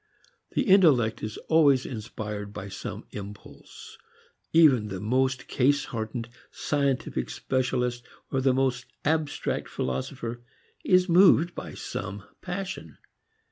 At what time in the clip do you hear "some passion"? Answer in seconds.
11.75-12.97